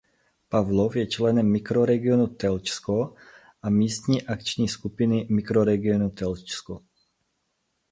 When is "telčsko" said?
2.27-3.13, 6.09-6.81